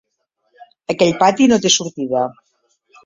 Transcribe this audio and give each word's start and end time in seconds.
Aquell 0.95 1.13
pati 1.19 1.49
no 1.51 1.59
té 1.67 1.73
sortida. 1.75 2.25